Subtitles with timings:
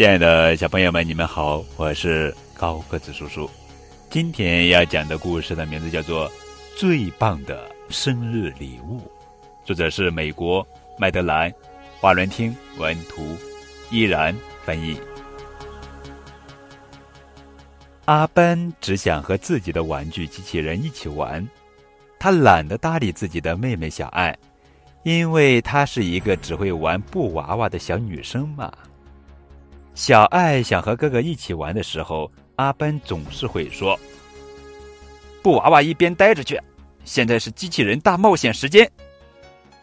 [0.00, 3.50] 亲爱的小朋友们，你们好，我是高个子叔叔。
[4.08, 6.26] 今天要讲的故事的名字叫做
[6.74, 8.98] 《最棒的生日礼物》，
[9.62, 10.66] 作者是美国
[10.98, 11.50] 麦德兰·
[12.00, 13.36] 华伦汀文图，
[13.90, 14.34] 依然
[14.64, 14.98] 翻译。
[18.06, 21.46] 阿奔只想和自己的玩具机器人一起玩，
[22.18, 24.34] 他懒得搭理自己的妹妹小爱，
[25.02, 28.72] 因为她是一个只会玩布娃娃的小女生嘛。
[30.00, 34.00] 小爱想和哥哥一起玩的时候，阿奔总是会说
[35.44, 36.58] ：“布娃娃一边待着去，
[37.04, 38.90] 现在是机器人大冒险时间。”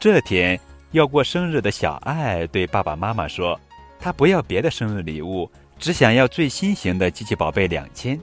[0.00, 0.58] 这天
[0.92, 3.60] 要过生日的小爱对爸爸妈妈说
[4.00, 5.46] ：“她不要别的生日礼物。”
[5.78, 8.18] 只想要最新型的机器宝贝两千，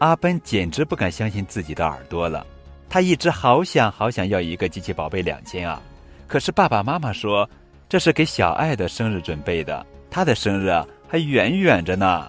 [0.00, 2.46] 阿奔简直不敢相信自己的耳朵了。
[2.90, 5.80] 他一直好想好想要一个机器宝贝两千啊！
[6.28, 7.48] 可是爸爸妈妈说
[7.88, 10.68] 这是给小爱的生日准备的，他的生日
[11.12, 12.26] 还远远着呢。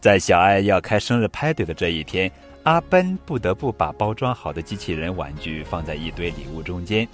[0.00, 2.30] 在小爱要开生日派对的这一天，
[2.62, 7.08] 阿奔不得不把包装好的机器人玩具放在一堆礼物中间，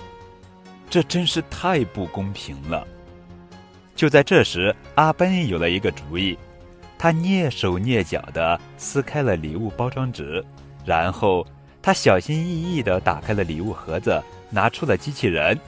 [0.90, 2.86] 这真是太不公平了。
[3.94, 6.36] 就在这时，阿奔有了一个主意，
[6.98, 10.44] 他蹑手蹑脚地撕开了礼物包装纸，
[10.84, 11.46] 然后
[11.80, 15.58] 他小心翼翼地打开了礼物盒子，拿出了机器人。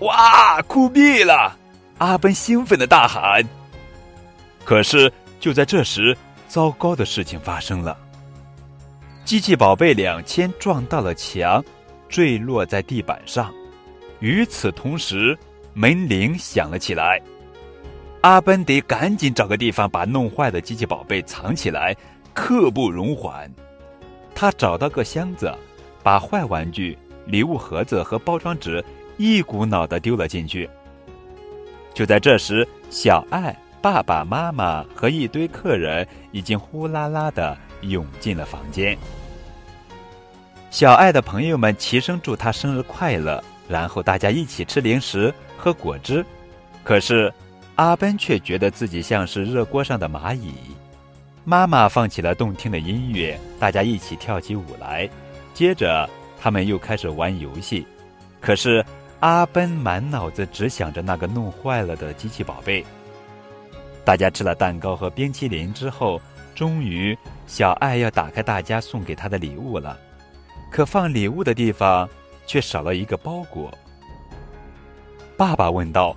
[0.00, 1.56] 哇，酷毙了！
[1.96, 3.42] 阿奔兴奋地大喊。
[4.70, 7.98] 可是就在这时，糟糕的事情发生了，
[9.24, 11.60] 机器宝贝两千撞到了墙，
[12.08, 13.52] 坠落在地板上。
[14.20, 15.36] 与此同时，
[15.74, 17.20] 门铃响了起来，
[18.20, 21.92] 阿奔得赶紧找个地方把弄坏的机器宝贝藏起来，
[22.32, 23.52] 刻不容缓。
[24.36, 25.52] 他找到个箱子，
[26.00, 26.96] 把坏玩具、
[27.26, 28.84] 礼物盒子和包装纸
[29.16, 30.70] 一股脑的丢了进去。
[31.92, 33.52] 就在这时，小爱、
[33.82, 38.96] 爸爸妈妈和一堆客人已经呼啦啦的涌进了房间。
[40.70, 45.32] 小爱的朋友们齐声祝他生日快乐，然后大家一起吃零食。
[45.62, 46.24] 喝果汁，
[46.82, 47.30] 可是
[47.74, 50.54] 阿奔却觉得自己像是热锅上的蚂蚁。
[51.44, 55.06] 妈妈放起了动听的音乐，大家一起跳起舞来。
[55.52, 56.08] 接着，
[56.40, 57.86] 他们又开始玩游戏。
[58.40, 58.82] 可是
[59.20, 62.82] 阿奔满脑子只想着那个弄坏了的机器宝贝。
[64.10, 66.20] 大家吃了蛋糕和冰淇淋之后，
[66.52, 67.16] 终于
[67.46, 69.96] 小爱要打开大家送给她的礼物了。
[70.68, 72.08] 可放礼物的地方
[72.44, 73.72] 却少了一个包裹。
[75.36, 76.16] 爸爸问道：“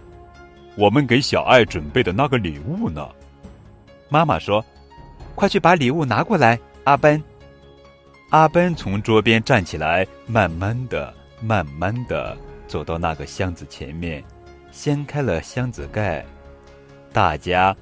[0.76, 3.08] 我们给小爱准备的那个礼物呢？”
[4.10, 4.66] 妈妈说
[5.38, 7.24] ：“快去把礼物拿过来。”阿奔，
[8.32, 12.36] 阿奔从桌边站起来，慢慢的、慢慢的
[12.68, 14.24] 走到那个箱子前面，
[14.72, 16.26] 掀开了箱子盖。
[17.12, 17.78] 大家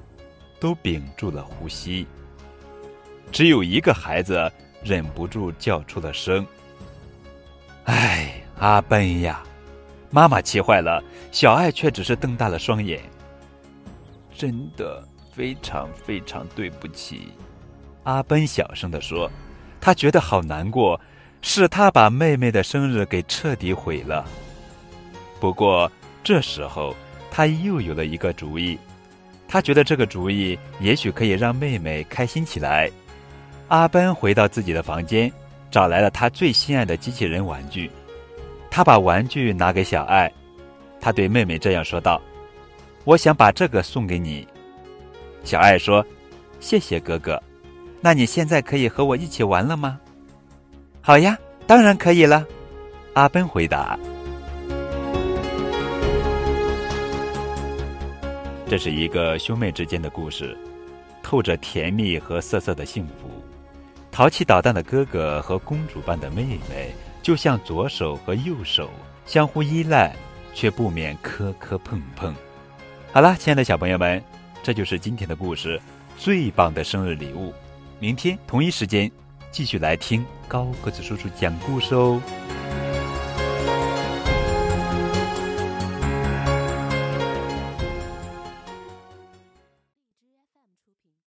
[0.62, 2.06] 都屏住了呼吸，
[3.32, 4.48] 只有一个孩子
[4.84, 6.46] 忍不住叫出了声
[7.86, 9.42] ：“哎，阿奔呀！”
[10.08, 11.02] 妈妈气坏了，
[11.32, 13.00] 小爱却只是瞪大了双眼。
[14.32, 15.02] 真的
[15.34, 17.32] 非常非常对不起，
[18.04, 19.28] 阿奔小声的说
[19.82, 21.00] ：“他觉得好难过，
[21.40, 24.24] 是他把妹妹的生日给彻底毁了。”
[25.40, 25.90] 不过
[26.22, 26.94] 这时候
[27.32, 28.78] 他又有了一个主意，
[29.52, 32.90] 他觉得这个主意也许可以让妹妹开心起来。
[33.68, 35.30] 阿奔回到自己的房间，
[35.70, 37.90] 找来了他最心爱的机器人玩具。
[38.70, 40.32] 他把玩具拿给小爱，
[41.02, 42.18] 他对妹妹这样说道
[43.04, 44.48] ：“我想把这个送给你。”
[45.44, 46.02] 小爱说
[46.58, 47.38] ：“谢谢哥哥，
[48.00, 50.00] 那你现在可以和我一起玩了吗
[51.02, 51.36] ？”“好呀，
[51.66, 52.42] 当然可以了。”
[53.12, 53.98] 阿奔回答。
[58.72, 60.56] 这是一个兄妹之间的故事，
[61.22, 63.28] 透着甜蜜和涩涩的幸福。
[64.10, 66.90] 淘气捣蛋的哥哥和公主般的妹妹。
[67.20, 68.88] 就像左手和右手
[69.26, 70.16] 相互依赖，
[70.54, 72.34] 却不免磕磕碰碰。
[73.12, 74.24] 好了，亲爱的小朋友们，
[74.62, 75.78] 这就是今天的故事，
[76.16, 77.52] 最棒的生日礼物。
[78.00, 79.12] 明天同一时间
[79.50, 82.18] 继续来听高个子叔叔讲故事哦。